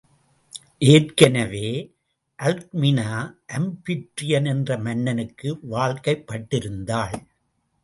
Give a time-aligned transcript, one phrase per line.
[0.83, 1.67] ஏற்கெனவே
[2.39, 3.05] அல்க்மினா
[3.57, 7.17] அம்பிட்ரியன் என்ற மன்னனுக்கு வாழ்க்கைப்பட்டிருந்தாள்.